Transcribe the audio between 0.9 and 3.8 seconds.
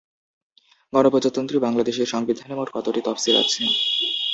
গণপ্রজাতন্ত্রী বাংলাদেশের সংবিধানে মোট কতটি তফসিল আছে?